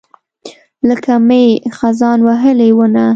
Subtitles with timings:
[0.89, 1.45] لکه مئ،
[1.77, 3.05] خزان وهلې ونه